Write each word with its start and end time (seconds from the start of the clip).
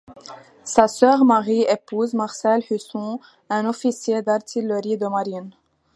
Sa 0.63 0.87
sœur 0.87 1.25
Marie 1.25 1.61
épouse 1.69 2.15
Marcel 2.15 2.63
Husson, 2.71 3.19
un 3.51 3.67
officier 3.67 4.23
d'artillerie 4.23 4.97
de 4.97 5.05
marine. 5.05 5.51